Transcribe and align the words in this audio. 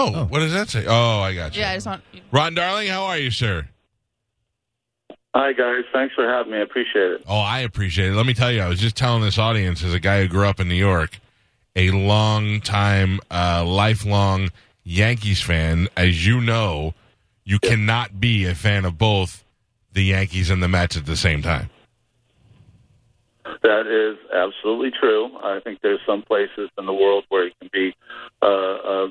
Oh, 0.00 0.12
Oh. 0.14 0.24
what 0.26 0.38
does 0.40 0.52
that 0.52 0.68
say? 0.68 0.84
Oh, 0.86 1.20
I 1.20 1.34
got 1.34 1.54
you. 1.56 1.62
Yeah, 1.62 1.70
I 1.70 1.74
just 1.74 1.86
want. 1.86 2.02
Ron 2.30 2.54
Darling, 2.54 2.88
how 2.88 3.04
are 3.04 3.18
you, 3.18 3.30
sir? 3.30 3.68
Hi, 5.34 5.52
guys. 5.52 5.84
Thanks 5.92 6.14
for 6.14 6.28
having 6.28 6.52
me. 6.52 6.58
I 6.58 6.62
appreciate 6.62 7.12
it. 7.12 7.24
Oh, 7.26 7.38
I 7.38 7.60
appreciate 7.60 8.10
it. 8.10 8.14
Let 8.14 8.26
me 8.26 8.34
tell 8.34 8.50
you, 8.50 8.60
I 8.62 8.68
was 8.68 8.80
just 8.80 8.96
telling 8.96 9.22
this 9.22 9.38
audience 9.38 9.82
as 9.82 9.92
a 9.94 10.00
guy 10.00 10.22
who 10.22 10.28
grew 10.28 10.46
up 10.46 10.58
in 10.60 10.68
New 10.68 10.74
York, 10.74 11.18
a 11.76 11.90
long 11.90 12.60
time, 12.60 13.20
uh, 13.30 13.64
lifelong 13.64 14.50
Yankees 14.84 15.42
fan. 15.42 15.88
As 15.96 16.26
you 16.26 16.40
know, 16.40 16.94
you 17.44 17.58
cannot 17.58 18.20
be 18.20 18.46
a 18.46 18.54
fan 18.54 18.84
of 18.84 18.98
both 18.98 19.44
the 19.92 20.02
Yankees 20.04 20.48
and 20.50 20.62
the 20.62 20.68
Mets 20.68 20.96
at 20.96 21.06
the 21.06 21.16
same 21.16 21.42
time. 21.42 21.70
That 23.62 23.86
is 23.86 24.18
absolutely 24.32 24.92
true. 24.98 25.36
I 25.42 25.60
think 25.60 25.80
there's 25.82 26.00
some 26.06 26.22
places 26.22 26.70
in 26.78 26.86
the 26.86 26.92
world 26.92 27.24
where 27.28 27.46
you 27.46 27.52
can 27.60 27.70
be 27.72 27.94
uh, 28.42 28.46
a, 28.46 29.08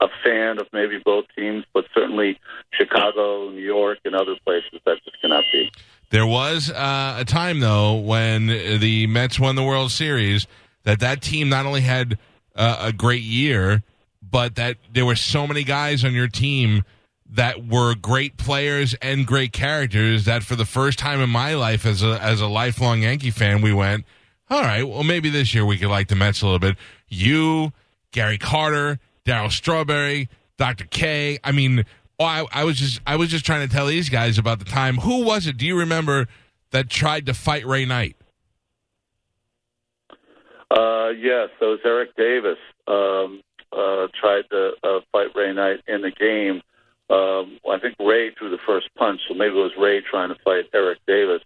a, 0.00 0.08
fan 0.24 0.58
of 0.58 0.66
maybe 0.72 1.00
both 1.04 1.24
teams, 1.36 1.64
but 1.72 1.84
certainly 1.94 2.38
Chicago, 2.72 3.50
New 3.50 3.60
York, 3.60 3.98
and 4.04 4.14
other 4.14 4.34
places 4.44 4.80
that 4.84 4.96
just 5.04 5.20
cannot 5.20 5.44
be. 5.52 5.70
There 6.10 6.26
was 6.26 6.70
uh, 6.70 7.16
a 7.18 7.24
time 7.24 7.60
though 7.60 7.96
when 7.96 8.46
the 8.46 9.06
Mets 9.06 9.38
won 9.38 9.54
the 9.54 9.62
World 9.62 9.90
Series 9.90 10.46
that 10.84 11.00
that 11.00 11.22
team 11.22 11.48
not 11.48 11.64
only 11.64 11.80
had 11.80 12.18
uh, 12.56 12.78
a 12.80 12.92
great 12.92 13.22
year, 13.22 13.82
but 14.22 14.56
that 14.56 14.76
there 14.92 15.06
were 15.06 15.16
so 15.16 15.46
many 15.46 15.64
guys 15.64 16.04
on 16.04 16.12
your 16.12 16.28
team 16.28 16.84
that 17.34 17.66
were 17.66 17.94
great 17.94 18.36
players 18.36 18.94
and 19.00 19.26
great 19.26 19.52
characters 19.52 20.26
that 20.26 20.42
for 20.42 20.54
the 20.54 20.66
first 20.66 20.98
time 20.98 21.20
in 21.20 21.30
my 21.30 21.54
life 21.54 21.86
as 21.86 22.02
a 22.02 22.18
as 22.22 22.40
a 22.40 22.46
lifelong 22.46 23.02
Yankee 23.02 23.30
fan, 23.30 23.62
we 23.62 23.72
went, 23.72 24.04
all 24.50 24.62
right, 24.62 24.82
well 24.82 25.02
maybe 25.02 25.30
this 25.30 25.54
year 25.54 25.64
we 25.64 25.78
could 25.78 25.88
like 25.88 26.08
the 26.08 26.14
Mets 26.14 26.42
a 26.42 26.46
little 26.46 26.58
bit. 26.58 26.76
You, 27.08 27.72
Gary 28.12 28.38
Carter, 28.38 28.98
Darryl 29.24 29.50
Strawberry, 29.50 30.28
Dr. 30.58 30.84
K. 30.84 31.38
I 31.42 31.52
mean, 31.52 31.84
oh, 32.18 32.24
I, 32.24 32.46
I 32.52 32.64
was 32.64 32.78
just 32.78 33.00
I 33.06 33.16
was 33.16 33.30
just 33.30 33.46
trying 33.46 33.66
to 33.66 33.74
tell 33.74 33.86
these 33.86 34.10
guys 34.10 34.36
about 34.36 34.58
the 34.58 34.66
time. 34.66 34.98
Who 34.98 35.24
was 35.24 35.46
it? 35.46 35.56
Do 35.56 35.66
you 35.66 35.78
remember 35.78 36.28
that 36.70 36.90
tried 36.90 37.26
to 37.26 37.34
fight 37.34 37.66
Ray 37.66 37.86
Knight? 37.86 38.16
Uh, 40.70 41.08
yes, 41.10 41.48
it 41.60 41.64
was 41.64 41.80
Eric 41.84 42.16
Davis 42.16 42.58
um, 42.88 43.42
uh, 43.72 44.06
tried 44.18 44.44
to 44.50 44.72
uh, 44.82 45.00
fight 45.12 45.28
Ray 45.34 45.52
Knight 45.52 45.80
in 45.86 46.02
the 46.02 46.10
game. 46.10 46.62
Um, 47.10 47.58
I 47.68 47.78
think 47.78 47.96
Ray 47.98 48.30
threw 48.38 48.50
the 48.50 48.58
first 48.66 48.88
punch, 48.96 49.20
so 49.28 49.34
maybe 49.34 49.54
it 49.54 49.58
was 49.58 49.72
Ray 49.78 50.00
trying 50.00 50.30
to 50.30 50.36
fight 50.42 50.64
Eric 50.72 50.98
Davis. 51.06 51.42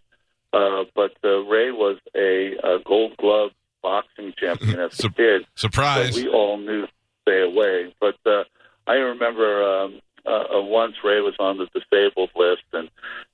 Uh, 0.53 0.85
but 0.95 1.13
uh, 1.25 1.41
Ray 1.45 1.71
was 1.73 1.99
a, 2.15 2.53
a 2.63 2.79
Gold 2.85 3.17
Glove 3.17 3.51
boxing 3.83 4.33
champion 4.39 4.79
as 4.81 4.93
a 4.93 5.03
Sup- 5.03 5.17
kid. 5.17 5.47
Surprise! 5.55 6.15
So 6.15 6.23
we 6.23 6.29
all 6.29 6.57
knew 6.59 6.83
to 6.83 6.93
stay 7.23 7.43
away. 7.43 7.95
But 8.01 8.17
uh, 8.25 8.45
I 8.87 8.95
remember 8.95 9.63
um, 9.63 10.01
uh, 10.27 10.59
uh, 10.59 10.63
once 10.63 10.95
Ray 11.05 11.21
was 11.21 11.35
on 11.39 11.59
the 11.59 11.67
disabled 11.67 12.31
list, 12.37 12.63
and 12.73 12.89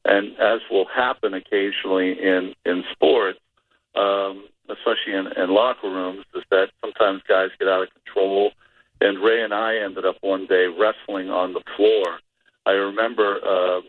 and 0.05 0.33
as 0.39 0.61
will 0.71 0.87
happen 0.87 1.35
occasionally 1.35 2.13
in 2.13 2.55
in 2.65 2.85
sports, 2.93 3.39
um, 3.95 4.45
especially 4.69 5.15
in, 5.15 5.27
in 5.37 5.51
locker 5.51 5.89
rooms, 5.91 6.25
is 6.35 6.43
that 6.51 6.69
sometimes 6.81 7.23
guys 7.29 7.51
get 7.59 7.69
out 7.69 7.83
of 7.83 7.89
control. 8.05 8.53
And 9.01 9.23
Ray 9.23 9.43
and 9.43 9.53
I 9.53 9.75
ended 10.03 10.17
up 10.17 10.23
one 10.23 10.47
day 10.47 10.67
wrestling 10.67 11.31
on 11.31 11.53
the 11.53 11.63
floor. 11.77 12.19
I 12.67 12.73
remember 12.73 13.39
uh, 13.45 13.81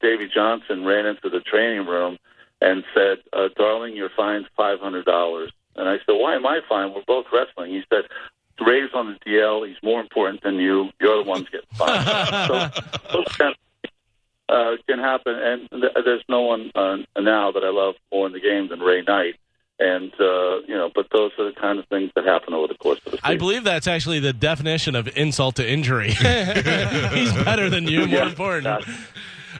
Davey 0.00 0.28
Johnson 0.32 0.84
ran 0.84 1.06
into 1.06 1.28
the 1.28 1.40
training 1.40 1.86
room 1.86 2.18
and 2.60 2.84
said, 2.94 3.18
uh, 3.32 3.48
"Darling, 3.56 3.96
you're 3.96 4.10
fined 4.16 4.46
five 4.56 4.80
hundred 4.80 5.04
dollars." 5.04 5.52
And 5.76 5.88
I 5.88 5.98
said, 5.98 6.12
"Why 6.12 6.34
am 6.34 6.46
I 6.46 6.60
fined? 6.68 6.94
We're 6.94 7.02
both 7.06 7.26
wrestling." 7.32 7.72
He 7.72 7.82
said, 7.90 8.04
"Ray's 8.64 8.90
on 8.94 9.06
the 9.12 9.30
DL. 9.30 9.66
He's 9.68 9.76
more 9.82 10.00
important 10.00 10.42
than 10.42 10.56
you. 10.56 10.90
You're 11.00 11.22
the 11.22 11.28
ones 11.28 11.46
getting 11.50 11.68
fined." 11.72 12.06
so 12.46 12.82
those 13.12 13.36
kind 13.36 13.54
of, 13.54 13.90
uh, 14.48 14.76
can 14.88 14.98
happen, 14.98 15.34
and 15.34 15.68
th- 15.70 15.92
there's 16.04 16.24
no 16.28 16.42
one 16.42 16.70
uh, 16.74 16.96
now 17.18 17.52
that 17.52 17.64
I 17.64 17.70
love 17.70 17.96
more 18.12 18.26
in 18.26 18.32
the 18.32 18.40
game 18.40 18.68
than 18.68 18.80
Ray 18.80 19.02
Knight. 19.02 19.36
And 19.78 20.10
uh, 20.18 20.60
you 20.66 20.74
know, 20.74 20.90
but 20.94 21.06
those 21.12 21.32
are 21.38 21.44
the 21.52 21.60
kind 21.60 21.78
of 21.78 21.86
things 21.88 22.10
that 22.14 22.24
happen 22.24 22.54
over 22.54 22.66
the 22.68 22.74
course 22.78 22.98
of 23.00 23.12
the 23.12 23.18
season. 23.18 23.20
I 23.30 23.36
believe 23.36 23.62
that's 23.64 23.86
actually 23.86 24.20
the 24.20 24.32
definition 24.32 24.94
of 24.96 25.06
insult 25.16 25.56
to 25.56 25.68
injury. 25.70 26.10
He's 26.12 27.32
better 27.44 27.68
than 27.68 27.86
you, 27.86 28.06
more 28.06 28.08
Yeah, 28.08 28.28
important. 28.28 28.84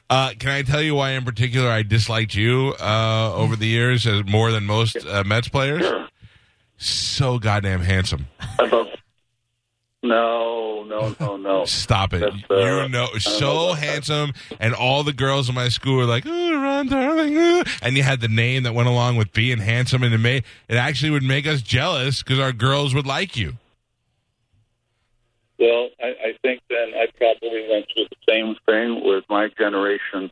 Uh, 0.08 0.32
can 0.38 0.50
I 0.50 0.62
tell 0.62 0.80
you 0.80 0.94
why, 0.94 1.10
in 1.10 1.24
particular, 1.24 1.68
I 1.68 1.82
disliked 1.82 2.34
you 2.34 2.74
uh, 2.80 3.34
over 3.34 3.56
the 3.56 3.66
years 3.66 4.06
as 4.06 4.24
more 4.24 4.52
than 4.52 4.64
most 4.64 4.96
uh, 5.04 5.24
Mets 5.24 5.48
players? 5.48 5.82
Sure. 5.82 6.08
So 6.78 7.38
goddamn 7.38 7.80
handsome. 7.80 8.26
No, 10.02 10.84
no, 10.84 11.14
no, 11.18 11.36
no. 11.36 11.64
Stop 11.66 12.12
it. 12.12 12.20
That's, 12.20 12.50
uh, 12.50 12.82
you 12.82 12.88
know, 12.88 13.06
so 13.18 13.40
know 13.40 13.64
about 13.70 13.80
that. 13.80 13.86
handsome, 13.86 14.32
and 14.60 14.74
all 14.74 15.02
the 15.02 15.12
girls 15.12 15.48
in 15.48 15.54
my 15.54 15.68
school 15.68 15.96
were 15.96 16.04
like, 16.04 16.24
"Oh, 16.26 16.62
Ron 16.62 16.86
Darling," 16.88 17.36
uh," 17.36 17.64
and 17.82 17.96
you 17.96 18.02
had 18.02 18.20
the 18.20 18.28
name 18.28 18.62
that 18.64 18.74
went 18.74 18.88
along 18.88 19.16
with 19.16 19.32
being 19.32 19.58
handsome, 19.58 20.02
and 20.02 20.14
it 20.14 20.18
made 20.18 20.44
it 20.68 20.76
actually 20.76 21.10
would 21.10 21.22
make 21.22 21.46
us 21.46 21.62
jealous 21.62 22.22
because 22.22 22.38
our 22.38 22.52
girls 22.52 22.94
would 22.94 23.06
like 23.06 23.36
you. 23.36 23.54
Well, 25.58 25.88
I, 26.02 26.08
I 26.08 26.38
think 26.42 26.60
then 26.68 26.92
I 26.94 27.06
probably 27.16 27.66
went 27.70 27.86
through 27.92 28.06
the 28.10 28.32
same 28.32 28.56
thing 28.66 29.02
with 29.04 29.24
my 29.30 29.48
generation 29.56 30.30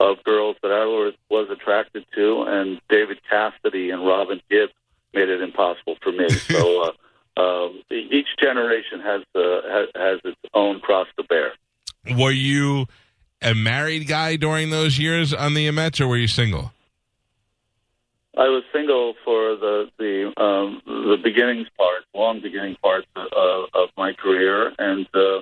of 0.00 0.22
girls 0.24 0.56
that 0.62 0.72
I 0.72 0.84
was, 0.84 1.14
was 1.30 1.48
attracted 1.50 2.04
to, 2.16 2.42
and 2.42 2.80
David 2.88 3.20
Cassidy 3.28 3.90
and 3.90 4.04
Robin 4.04 4.40
Gibb 4.50 4.70
made 5.12 5.28
it 5.28 5.40
impossible 5.40 5.96
for 6.02 6.10
me. 6.10 6.28
so 6.28 6.82
uh, 6.82 6.92
um, 7.36 7.82
each 7.90 8.28
generation 8.40 9.00
has, 9.00 9.22
uh, 9.34 9.60
has 9.68 9.88
has 9.94 10.20
its 10.24 10.40
own 10.54 10.80
cross 10.80 11.08
to 11.16 11.24
bear. 11.24 11.52
Were 12.16 12.30
you 12.30 12.86
a 13.42 13.54
married 13.54 14.06
guy 14.06 14.36
during 14.36 14.70
those 14.70 14.98
years 14.98 15.32
on 15.34 15.54
the 15.54 15.70
Mets, 15.70 16.00
or 16.00 16.08
were 16.08 16.16
you 16.16 16.28
single? 16.28 16.72
I 18.36 18.48
was 18.48 18.64
single 18.72 19.14
for 19.24 19.56
the 19.56 19.90
the 19.98 20.42
um, 20.42 20.82
the 20.86 21.16
beginnings 21.22 21.68
part, 21.78 22.02
long 22.14 22.40
beginning 22.40 22.76
parts 22.82 23.06
of, 23.16 23.68
of 23.74 23.88
my 23.96 24.12
career, 24.12 24.72
and 24.78 25.06
uh, 25.14 25.38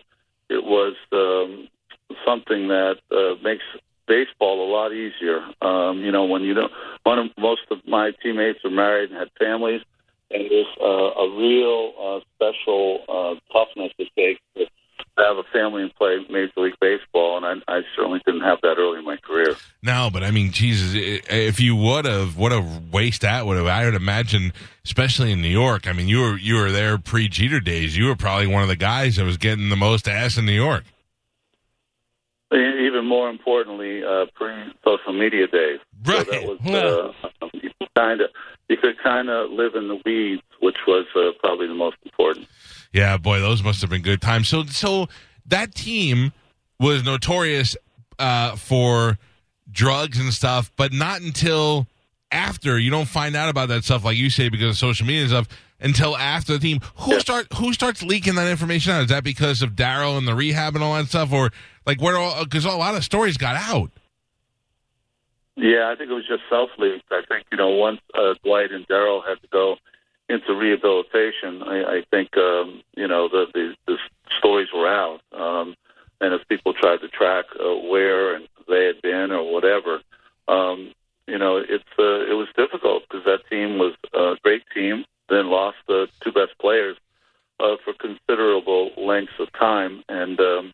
it 0.51 0.63
was 0.63 0.95
um, 1.13 1.69
something 2.27 2.69
that 2.69 2.99
uh, 3.11 3.43
makes 3.43 3.65
baseball 4.07 4.69
a 4.69 4.71
lot 4.71 4.93
easier. 4.93 5.41
Um, 5.63 6.01
you 6.01 6.13
know, 6.13 6.25
when 6.25 6.43
you 6.43 6.53
don't, 6.53 6.73
one 7.05 7.19
of 7.19 7.31
most 7.39 7.63
of 7.71 7.79
my 7.87 8.13
teammates 8.23 8.59
are 8.65 8.71
married 8.71 9.11
and 9.11 9.19
had 9.19 9.31
families, 9.39 9.81
and 10.43 10.51
there's 10.51 10.67
uh, 10.81 11.21
a 11.21 11.37
real 11.37 11.93
uh, 12.01 12.21
special 12.35 13.01
uh, 13.09 13.35
toughness 13.53 13.93
it 13.99 14.09
takes 14.17 14.41
to 14.57 14.67
have 15.19 15.37
a 15.37 15.43
family 15.53 15.83
and 15.83 15.95
play 15.95 16.19
Major 16.31 16.53
League 16.57 16.75
Baseball, 16.81 17.37
and 17.37 17.63
I, 17.69 17.73
I 17.77 17.83
certainly 17.95 18.21
didn't 18.25 18.43
have 18.43 18.61
that 18.63 18.77
early 18.79 18.99
in 18.99 19.05
my 19.05 19.17
career. 19.17 19.57
No, 19.83 20.09
but 20.13 20.25
I 20.25 20.31
mean, 20.31 20.53
Jesus, 20.53 20.93
if 20.95 21.61
you 21.61 21.77
would 21.77 22.07
have, 22.07 22.37
what 22.37 22.53
a 22.53 22.65
waste 22.91 23.23
that 23.23 23.47
would 23.47 23.57
have. 23.57 23.67
I 23.67 23.85
would 23.85 23.95
imagine, 23.95 24.53
especially 24.85 25.33
in 25.33 25.43
New 25.43 25.49
York. 25.49 25.87
I 25.87 25.93
mean, 25.93 26.09
you 26.09 26.21
were 26.21 26.37
you 26.37 26.57
were 26.57 26.71
there 26.71 26.99
pre 26.99 27.29
Jeter 27.29 27.61
days. 27.61 27.97
You 27.97 28.07
were 28.07 28.17
probably 28.17 28.47
one 28.47 28.63
of 28.63 28.69
the 28.69 28.77
guys 28.77 29.17
that 29.17 29.25
was 29.25 29.37
getting 29.37 29.69
the 29.69 29.77
most 29.77 30.09
ass 30.09 30.39
in 30.39 30.47
New 30.47 30.53
York. 30.53 30.85
Even 32.53 33.07
more 33.07 33.31
importantly, 33.31 34.03
uh, 34.05 34.27
pre-social 34.35 35.15
media 35.15 35.47
days. 35.47 35.81
Right. 36.05 36.27
So 36.27 36.33
that 36.33 36.47
was 36.47 37.15
uh, 37.25 37.29
kind 37.97 38.21
of 38.21 38.31
you 38.69 38.77
could 38.77 38.99
kind 39.03 39.29
of 39.29 39.51
live 39.51 39.75
in 39.75 39.89
the 39.89 40.01
weeds, 40.05 40.43
which 40.61 40.77
was 40.87 41.05
uh, 41.15 41.31
probably 41.41 41.67
the 41.67 41.75
most 41.75 41.97
important. 42.05 42.47
Yeah, 42.93 43.17
boy, 43.17 43.41
those 43.41 43.63
must 43.63 43.81
have 43.81 43.91
been 43.91 44.03
good 44.03 44.21
times. 44.23 44.49
So, 44.49 44.65
so 44.65 45.09
that 45.47 45.75
team 45.75 46.33
was 46.79 47.05
notorious 47.05 47.77
uh, 48.19 48.57
for 48.57 49.19
drugs 49.71 50.19
and 50.19 50.33
stuff, 50.33 50.71
but 50.77 50.93
not 50.93 51.21
until 51.21 51.87
after 52.31 52.79
you 52.79 52.91
don't 52.91 53.09
find 53.09 53.35
out 53.37 53.49
about 53.49 53.69
that 53.69 53.85
stuff, 53.85 54.05
like 54.05 54.17
you 54.17 54.31
say, 54.31 54.49
because 54.49 54.71
of 54.71 54.77
social 54.79 55.07
media 55.07 55.23
and 55.23 55.31
stuff. 55.31 55.49
Until 55.81 56.17
after 56.17 56.53
the 56.53 56.59
team, 56.61 56.79
who 56.95 57.15
Yeah. 57.15 57.19
start 57.19 57.53
who 57.55 57.73
starts 57.73 58.05
leaking 58.05 58.37
that 58.37 58.49
information 58.49 58.93
out? 58.93 59.03
Is 59.03 59.09
that 59.09 59.25
because 59.25 59.63
of 59.63 59.71
Darryl 59.71 60.17
and 60.17 60.29
the 60.29 60.35
rehab 60.35 60.77
and 60.77 60.85
all 60.85 60.95
that 60.95 61.09
stuff, 61.09 61.33
or 61.33 61.51
like 61.85 62.01
where 62.01 62.17
all? 62.17 62.45
Because 62.45 62.65
a 62.65 62.71
lot 62.71 62.95
of 62.95 63.03
stories 63.03 63.37
got 63.37 63.57
out. 63.57 63.91
Yeah, 65.57 65.91
I 65.93 65.97
think 65.97 66.11
it 66.11 66.15
was 66.15 66.27
just 66.27 66.43
self-leaked. 66.49 67.05
I 67.11 67.23
think 67.29 67.47
you 67.53 67.59
know 67.59 67.71
once 67.71 68.01
uh, 68.15 68.35
Dwight 68.43 68.73
and 68.73 68.87
Darryl 68.89 69.27
had 69.27 69.41
to 69.43 69.49
go 69.49 69.77
into 70.29 70.55
rehabilitation, 70.55 71.63
I, 71.63 71.99
I 71.99 72.05
think 72.11 72.37
um, 72.37 72.83
you 72.97 73.07
know 73.07 73.29
the, 73.29 73.47
the 73.53 73.75
the 73.87 73.99
stories 74.39 74.69
were 74.75 74.89
out, 74.89 75.21
um, 75.33 75.75
and 76.21 76.33
if 76.33 76.47
people 76.49 76.73
tried 76.73 77.01
to 77.01 77.09
track 77.09 77.47
uh, 77.61 77.75
where 77.75 78.35
and 78.35 78.49
they 78.67 78.87
had 78.87 79.03
been 79.03 79.31
or 79.31 79.53
whatever, 79.53 80.01
um, 80.49 80.93
you 81.27 81.37
know 81.37 81.59
it's 81.59 81.85
uh, 81.99 82.25
it 82.31 82.35
was 82.35 82.49
difficult 82.57 83.03
because 83.09 83.25
that 83.27 83.47
team 83.51 83.79
was 83.79 83.95
a 84.15 84.37
great 84.43 84.63
team, 84.75 85.05
then 85.29 85.51
lost 85.51 85.77
the 85.87 86.09
two 86.23 86.33
best 86.33 86.59
players 86.59 86.97
uh, 87.61 87.77
for 87.85 87.93
considerable 87.93 88.91
lengths 88.97 89.35
of 89.39 89.53
time, 89.53 90.03
and 90.09 90.41
um, 90.41 90.73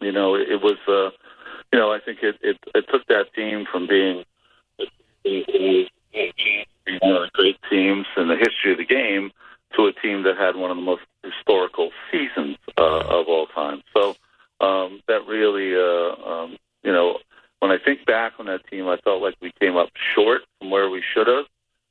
you 0.00 0.12
know 0.12 0.34
it, 0.34 0.48
it 0.48 0.62
was. 0.62 0.78
Uh, 0.88 1.10
you 1.72 1.78
know, 1.78 1.90
I 1.90 1.98
think 2.00 2.18
it, 2.22 2.36
it, 2.42 2.58
it 2.74 2.84
took 2.92 3.06
that 3.06 3.32
team 3.34 3.64
from 3.70 3.86
being 3.88 4.24
one 7.00 7.16
of 7.16 7.22
the 7.22 7.30
great 7.32 7.58
teams 7.70 8.06
in 8.16 8.28
the 8.28 8.31
history 8.42 8.72
of 8.72 8.78
the 8.78 8.84
game 8.84 9.30
to 9.76 9.86
a 9.86 9.92
team 9.92 10.24
that 10.24 10.36
had 10.36 10.56
one 10.56 10.70
of 10.70 10.76
the 10.76 10.82
most 10.82 11.02
historical 11.22 11.90
seasons 12.10 12.56
uh, 12.76 13.00
of 13.00 13.28
all 13.28 13.46
time. 13.46 13.82
So 13.94 14.16
um, 14.60 15.00
that 15.08 15.26
really, 15.26 15.74
uh, 15.74 16.28
um, 16.28 16.56
you 16.82 16.92
know, 16.92 17.18
when 17.60 17.70
I 17.70 17.78
think 17.78 18.04
back 18.06 18.34
on 18.38 18.46
that 18.46 18.66
team, 18.68 18.88
I 18.88 18.96
felt 18.98 19.22
like 19.22 19.34
we 19.40 19.52
came 19.60 19.76
up 19.76 19.88
short 20.14 20.42
from 20.58 20.70
where 20.70 20.90
we 20.90 21.02
should 21.14 21.26
have. 21.26 21.44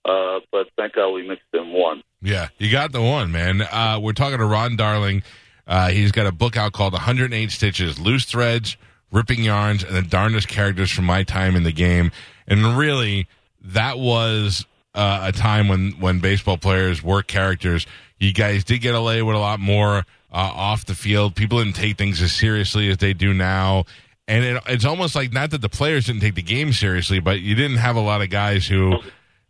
Uh, 0.03 0.39
but 0.51 0.67
thank 0.77 0.93
God 0.93 1.11
we 1.11 1.27
mixed 1.27 1.45
in 1.53 1.71
one. 1.71 2.03
Yeah, 2.21 2.49
you 2.57 2.71
got 2.71 2.91
the 2.91 3.01
one, 3.01 3.31
man. 3.31 3.61
Uh, 3.61 3.99
we're 4.01 4.13
talking 4.13 4.39
to 4.39 4.45
Ron 4.45 4.75
Darling. 4.75 5.23
Uh, 5.67 5.89
he's 5.89 6.11
got 6.11 6.25
a 6.25 6.31
book 6.31 6.57
out 6.57 6.73
called 6.73 6.93
108 6.93 7.51
Stitches 7.51 7.99
Loose 7.99 8.25
Threads, 8.25 8.77
Ripping 9.11 9.43
Yarns, 9.43 9.83
and 9.83 9.95
the 9.95 10.01
Darndest 10.01 10.47
Characters 10.47 10.91
from 10.91 11.05
My 11.05 11.23
Time 11.23 11.55
in 11.55 11.63
the 11.63 11.71
Game. 11.71 12.11
And 12.47 12.77
really, 12.77 13.27
that 13.61 13.99
was 13.99 14.65
uh, 14.93 15.21
a 15.25 15.31
time 15.31 15.67
when, 15.67 15.91
when 15.99 16.19
baseball 16.19 16.57
players 16.57 17.01
were 17.03 17.21
characters. 17.23 17.85
You 18.19 18.33
guys 18.33 18.63
did 18.63 18.79
get 18.79 18.93
away 18.95 19.21
with 19.21 19.35
a 19.35 19.39
lot 19.39 19.59
more 19.59 19.97
uh, 19.97 20.03
off 20.31 20.85
the 20.85 20.95
field. 20.95 21.35
People 21.35 21.59
didn't 21.63 21.75
take 21.75 21.97
things 21.97 22.21
as 22.21 22.31
seriously 22.31 22.89
as 22.89 22.97
they 22.97 23.13
do 23.13 23.33
now. 23.33 23.85
And 24.27 24.45
it, 24.45 24.63
it's 24.67 24.85
almost 24.85 25.15
like 25.15 25.33
not 25.33 25.51
that 25.51 25.61
the 25.61 25.69
players 25.69 26.05
didn't 26.05 26.21
take 26.21 26.35
the 26.35 26.41
game 26.43 26.71
seriously, 26.73 27.19
but 27.19 27.39
you 27.41 27.55
didn't 27.55 27.77
have 27.77 27.95
a 27.95 28.01
lot 28.01 28.21
of 28.21 28.29
guys 28.29 28.67
who 28.67 28.97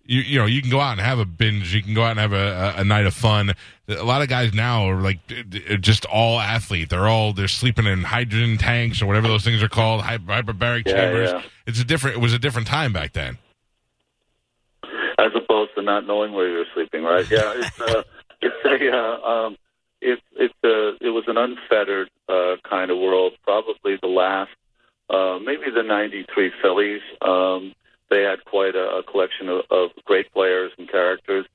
you 0.04 0.22
you 0.22 0.40
know 0.40 0.48
you 0.48 0.62
can 0.62 0.72
go 0.72 0.80
out 0.80 0.94
and 0.94 1.02
have 1.02 1.20
a 1.20 1.26
binge 1.26 1.76
you 1.76 1.84
can 1.84 1.94
go 1.94 2.04
out 2.04 2.12
and 2.12 2.20
have 2.20 2.34
a, 2.34 2.74
a, 2.78 2.82
a 2.82 2.84
night 2.84 3.06
of 3.06 3.14
fun 3.14 3.52
a 3.88 4.04
lot 4.04 4.24
of 4.24 4.28
guys 4.30 4.52
now 4.52 4.90
are 4.90 5.00
like 5.00 5.20
just 5.80 6.06
all 6.06 6.40
athlete 6.40 6.90
they're 6.90 7.08
all 7.08 7.34
they're 7.34 7.48
sleeping 7.48 7.86
in 7.86 8.02
hydrogen 8.04 8.58
tanks 8.58 9.00
or 9.00 9.06
whatever 9.06 9.28
those 9.28 9.44
things 9.44 9.62
are 9.62 9.70
called 9.70 10.02
hy- 10.02 10.18
hyperbaric 10.18 10.88
Yeah, 10.88 10.94
chambers 10.94 11.30
yeah. 11.32 11.42
it's 11.68 11.80
a 11.80 11.84
different 11.86 12.18
it 12.18 12.20
was 12.20 12.34
a 12.34 12.40
different 12.40 12.68
time 12.68 12.92
back 12.92 13.14
then 13.14 13.38
to 15.82 15.86
not 15.86 16.08
knowing 16.08 16.34
where 16.34 16.50
you're 16.50 16.66
sleeping, 16.74 17.04
right? 17.04 17.30
Yeah, 17.30 17.54
it's 17.56 17.82
uh, 17.82 18.04
it's 18.42 18.66
a 18.66 18.96
uh, 18.96 19.28
um, 19.28 19.58
it's 20.02 20.22
it's 20.36 20.54
uh, 20.64 20.98
it 21.06 21.10
was 21.10 21.26
an 21.28 21.38
unfettered 21.38 22.10
uh, 22.30 22.56
kind 22.68 22.92
of 22.92 22.98
world. 22.98 23.34
Probably 23.44 23.98
the 24.02 24.08
last, 24.08 24.52
uh, 25.10 25.40
maybe 25.44 25.72
the 25.74 25.84
'93 25.84 26.52
Phillies. 26.62 27.02
Um, 27.22 27.74
they 28.10 28.24
had 28.24 28.44
quite 28.46 28.76
a, 28.76 28.98
a 28.98 29.04
collection 29.04 29.48
of, 29.48 29.62
of 29.72 29.92
great 30.04 30.32
players 30.34 30.72
and 30.78 30.90
characters, 30.90 31.46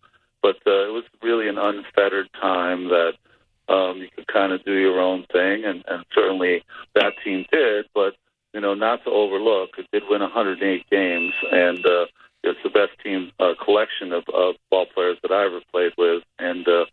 but 0.43 0.57
uh, 0.67 0.89
it 0.89 0.93
was 0.93 1.05
really 1.23 1.49
an 1.49 1.59
unfettered 1.59 2.29
time 2.41 2.89
that 2.89 3.13
um, 3.69 3.99
you 3.99 4.09
could 4.15 4.27
kind 4.27 4.53
of 4.53 4.65
do 4.65 4.73
your 4.73 4.99
own 5.01 5.27
thing, 5.33 5.65
and, 5.65 5.85
and 5.87 6.05
certainly 6.15 6.65
that 6.95 7.13
team 7.25 7.45
did. 7.53 7.87
But 7.95 8.15
you 8.55 8.61
know, 8.61 8.75
not 8.75 9.05
to 9.05 9.11
overlook, 9.11 9.71
it 9.77 9.87
did 9.93 10.05
win 10.09 10.23
108 10.23 10.89
games, 10.89 11.35
and 11.53 11.85
uh, 11.85 12.07
best 12.77 12.93
team 13.03 13.33
uh, 13.41 13.55
collection 13.65 14.13
of, 14.13 14.25
of 14.33 14.57
ball 14.71 14.87
players 14.95 15.19
that 15.23 15.33
I 15.33 15.47
ever 15.47 15.61
played 15.73 15.93
with, 15.97 16.23
and 16.39 16.67
uh, 16.69 16.85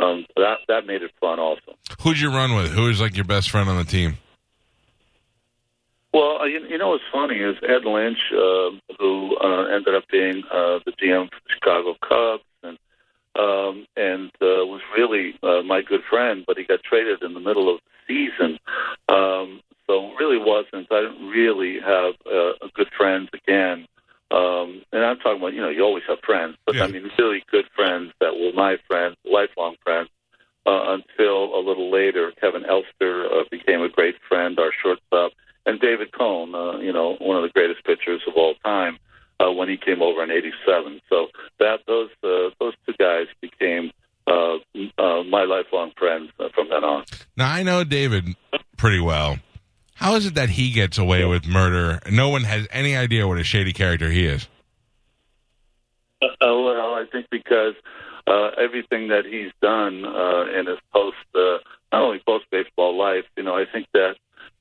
um, 0.00 0.26
that 0.36 0.58
that 0.68 0.86
made 0.86 1.02
it 1.02 1.10
fun 1.20 1.38
also. 1.38 1.74
who'd 2.02 2.18
you 2.18 2.30
run 2.30 2.54
with 2.54 2.70
who 2.70 2.84
was 2.84 3.00
like 3.00 3.16
your 3.16 3.24
best 3.24 3.50
friend 3.50 3.68
on 3.68 3.76
the 3.76 3.84
team 3.84 4.16
Well, 6.14 6.38
uh, 6.42 6.44
you, 6.44 6.60
you 6.68 6.78
know 6.78 6.90
what's 6.90 7.04
funny 7.10 7.36
is 7.36 7.56
Ed 7.62 7.84
Lynch, 7.84 8.18
uh, 8.32 8.70
who 8.98 9.36
uh, 9.38 9.64
ended 9.74 9.94
up 9.94 10.04
being 10.10 10.42
uh, 10.50 10.78
the 10.84 10.92
GM 11.00 11.28
for 11.30 11.40
the 11.44 11.52
Chicago 11.54 11.96
Cubs, 12.06 12.44
and 12.62 12.78
um, 13.38 13.86
and 13.96 14.30
uh, 14.40 14.64
was 14.68 14.82
really 14.96 15.34
uh, 15.42 15.62
my 15.62 15.80
good 15.82 16.02
friend, 16.08 16.44
but 16.46 16.58
he 16.58 16.64
got 16.64 16.82
traded 16.84 17.22
in 17.22 17.32
the 17.34 17.40
middle 17.40 17.72
of 17.72 17.80
the 17.80 17.92
season. 18.06 18.58
Um, 19.08 19.60
so 19.86 20.12
really 20.20 20.38
wasn't. 20.38 20.86
I 20.90 21.00
didn't 21.02 21.28
really 21.28 21.80
have 21.80 22.14
uh, 22.26 22.52
good 22.74 22.88
again. 22.92 23.01
Um, 23.01 23.01
and 25.44 25.54
I'm 25.54 25.54
talking 25.54 25.54
about, 25.54 25.54
you 25.54 25.60
know, 25.62 25.68
you 25.70 25.82
always 25.84 26.04
have 26.08 26.18
friends, 26.20 26.56
but 26.66 26.74
Yeah. 26.74 26.84
I 26.84 26.86
mean, 26.88 27.10
really 27.18 27.44
good 27.50 27.66
friends 27.74 28.12
that 28.20 28.34
were 28.38 28.52
my 28.54 28.78
friends, 28.88 29.16
lifelong 29.24 29.76
friends, 29.82 30.08
uh, 30.66 30.96
until 30.98 31.54
a 31.54 31.60
little 31.60 31.90
later, 31.90 32.32
Kevin 32.40 32.64
Elster 32.64 33.26
uh, 33.26 33.44
became 33.50 33.82
a 33.82 33.88
great 33.88 34.16
friend, 34.28 34.58
our 34.58 34.72
shortstop, 34.82 35.32
and 35.66 35.80
David 35.80 36.12
Cone, 36.12 36.54
uh, 36.54 36.78
you 36.78 36.92
know, 36.92 37.16
one 37.20 37.36
of 37.36 37.42
the 37.42 37.48
greatest 37.50 37.84
pitchers 37.84 38.22
of 38.26 38.34
all 38.36 38.54
time, 38.64 38.98
uh, 39.40 39.50
when 39.50 39.68
he 39.68 39.76
came 39.76 40.02
over 40.02 40.22
in 40.22 40.30
'87. 40.30 41.00
So 41.08 41.28
that 41.58 41.80
those 41.86 42.10
uh, 42.22 42.50
those 42.60 42.74
two 42.86 42.94
guys 42.98 43.26
became 43.40 43.90
uh, 44.26 44.56
uh, 44.98 45.22
my 45.24 45.44
lifelong 45.44 45.92
friends 45.96 46.30
uh, 46.38 46.48
from 46.54 46.68
then 46.68 46.84
on. 46.84 47.04
now 47.36 47.50
i 47.52 47.62
know 47.62 47.82
david 47.82 48.24
pretty 48.76 49.00
well 49.00 49.38
how 49.94 50.14
is 50.14 50.26
it 50.26 50.34
that 50.34 50.48
he 50.50 50.70
gets 50.70 50.96
away 50.96 51.24
with 51.24 51.44
murder 51.46 51.98
no 52.10 52.28
one 52.28 52.44
has 52.44 52.66
any 52.70 52.96
idea 52.96 53.26
what 53.26 53.38
a 53.38 53.44
shady 53.44 53.72
character 53.72 54.10
he 54.10 54.24
is 54.24 54.46
I 57.02 57.06
think 57.10 57.26
because 57.30 57.74
uh, 58.26 58.50
everything 58.58 59.08
that 59.08 59.24
he's 59.24 59.52
done 59.60 60.04
uh, 60.04 60.44
in 60.58 60.66
his 60.66 60.78
post, 60.92 61.16
uh, 61.34 61.58
not 61.92 62.02
only 62.02 62.20
post 62.26 62.46
baseball 62.50 62.96
life, 62.96 63.24
you 63.36 63.42
know, 63.42 63.56
I 63.56 63.64
think 63.70 63.86
that 63.92 64.16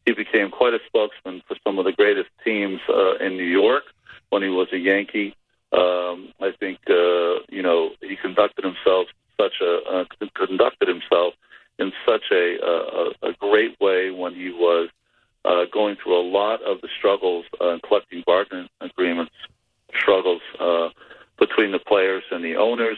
he 0.05 0.13
became 0.13 0.49
quite 0.49 0.73
a 0.73 0.79
spokesman 0.88 1.41
for 1.47 1.55
some 1.63 1.77
of 1.77 1.85
the 1.85 1.91
greatest 1.91 2.29
teams 2.43 2.79
uh, 2.89 3.17
in 3.17 3.38
New 3.38 3.43
York 3.43 3.83
when 4.29 4.41
he 4.41 4.49
was 4.49 4.67
a 4.73 4.77
Yankee. 4.77 5.35
Um, 5.71 6.33
I 6.41 6.51
think 6.59 6.79
uh, 6.89 7.45
you 7.49 7.61
know 7.61 7.91
he 8.01 8.15
conducted 8.15 8.65
himself 8.65 9.07
such 9.39 9.53
a 9.61 9.79
uh, 9.89 10.25
conducted 10.35 10.88
himself 10.88 11.33
in 11.79 11.93
such 12.05 12.25
a, 12.31 12.57
a 12.61 13.29
a 13.29 13.33
great 13.39 13.79
way 13.79 14.11
when 14.11 14.35
he 14.35 14.49
was 14.49 14.89
uh, 15.45 15.65
going 15.71 15.95
through 16.01 16.19
a 16.19 16.27
lot 16.27 16.61
of 16.63 16.81
the 16.81 16.89
struggles 16.97 17.45
uh, 17.61 17.69
and 17.69 17.81
collective 17.83 18.25
bargaining 18.25 18.67
agreements 18.81 19.31
struggles 19.99 20.41
uh, 20.59 20.89
between 21.39 21.71
the 21.71 21.79
players 21.79 22.23
and 22.31 22.43
the 22.43 22.55
owners, 22.55 22.97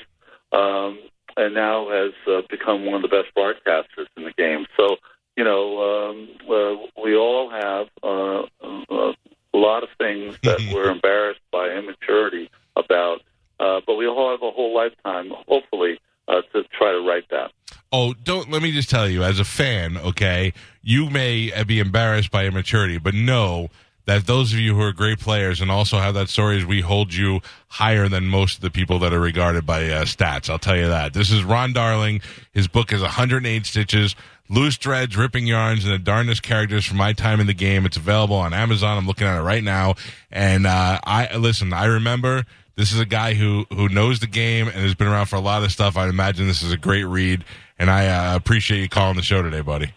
um, 0.52 1.00
and 1.38 1.54
now 1.54 1.90
has 1.90 2.14
uh, 2.28 2.42
become 2.50 2.86
one 2.86 2.96
of 2.96 3.02
the 3.02 3.08
best 3.08 3.34
broadcasters 3.36 4.08
in 4.18 4.24
the 4.24 4.34
game. 4.34 4.66
So, 4.78 4.98
you 5.36 5.44
know, 5.44 6.10
um, 6.12 6.30
uh, 6.44 7.02
we 7.04 7.16
all 7.16 7.50
have 7.50 7.88
uh, 8.04 8.42
uh, 8.64 9.14
a 9.54 9.58
lot 9.58 9.84
of 9.84 9.90
things 9.98 10.38
that 10.44 10.60
we're 10.74 10.90
embarrassed 10.90 11.42
by 11.52 11.70
immaturity 11.70 12.50
about, 12.76 13.22
uh, 13.60 13.82
but 13.86 13.96
we 13.96 14.08
all 14.08 14.32
have 14.32 14.42
a 14.42 14.52
whole 14.52 14.76
lifetime, 14.76 15.32
hopefully, 15.48 16.00
uh, 16.28 16.42
to 16.54 16.64
try 16.78 16.92
to 16.92 17.00
right 17.08 17.24
that. 17.30 17.52
Oh, 17.92 18.14
don't 18.14 18.50
let 18.50 18.64
me 18.64 18.72
just 18.72 18.90
tell 18.90 19.08
you, 19.08 19.24
as 19.24 19.40
a 19.40 19.46
fan, 19.46 19.98
okay, 19.98 20.54
you 20.82 21.10
may 21.10 21.52
be 21.64 21.80
embarrassed 21.80 22.32
by 22.32 22.46
immaturity, 22.46 22.98
but 22.98 23.14
know 23.14 23.70
that 24.06 24.28
those 24.28 24.54
of 24.54 24.60
you 24.60 24.76
who 24.76 24.82
are 24.82 24.92
great 24.92 25.20
players 25.20 25.62
and 25.62 25.72
also 25.72 25.98
have 25.98 26.14
that 26.16 26.30
story 26.30 26.58
is 26.58 26.66
we 26.66 26.82
hold 26.82 27.14
you 27.14 27.40
higher 27.68 28.08
than 28.10 28.26
most 28.26 28.56
of 28.56 28.62
the 28.62 28.70
people 28.70 29.00
that 29.00 29.14
are 29.14 29.20
regarded 29.20 29.66
by 29.66 29.90
uh, 29.90 30.04
stats. 30.04 30.50
I'll 30.50 30.60
tell 30.60 30.76
you 30.76 30.88
that. 30.88 31.14
This 31.14 31.32
is 31.32 31.44
Ron 31.44 31.74
Darling. 31.74 32.22
His 32.52 32.68
book 32.68 32.92
is 32.92 33.02
108 33.02 33.66
Stitches. 33.66 34.16
Loose 34.50 34.76
threads, 34.76 35.16
ripping 35.16 35.48
yarns, 35.48 35.86
and 35.86 35.94
the 35.94 35.98
darndest 35.98 36.44
characters 36.44 36.86
from 36.86 36.98
my 36.98 37.14
time 37.14 37.40
in 37.40 37.48
the 37.48 37.54
game. 37.54 37.86
It's 37.86 37.98
available 37.98 38.36
on 38.36 38.54
Amazon. 38.54 38.98
I'm 38.98 39.08
looking 39.08 39.26
at 39.26 39.40
it 39.40 39.42
right 39.42 39.64
now. 39.64 39.96
And 40.32 40.68
uh, 40.68 41.00
I 41.04 41.36
listen. 41.38 41.72
I 41.72 41.86
remember 41.86 42.44
this 42.76 42.92
is 42.92 43.00
a 43.00 43.06
guy 43.06 43.36
who 43.36 43.66
who 43.72 43.88
knows 43.88 44.20
the 44.20 44.28
game 44.28 44.68
and 44.68 44.76
has 44.76 44.96
been 44.96 45.08
around 45.08 45.28
for 45.28 45.38
a 45.38 45.42
lot 45.42 45.64
of 45.64 45.72
stuff. 45.72 45.96
I 45.96 46.08
imagine 46.10 46.46
this 46.48 46.62
is 46.62 46.74
a 46.74 46.78
great 46.78 47.06
read, 47.06 47.46
and 47.80 47.90
I 47.90 48.08
uh, 48.08 48.36
appreciate 48.36 48.82
you 48.82 48.90
calling 48.90 49.16
the 49.16 49.24
show 49.24 49.42
today, 49.42 49.62
buddy. 49.62 49.92